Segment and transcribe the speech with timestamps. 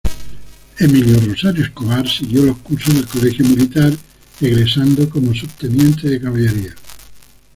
[0.79, 3.93] Emilio Rosario Escobar siguió los cursos del Colegio Militar,
[4.39, 6.73] egresando como subteniente de caballería.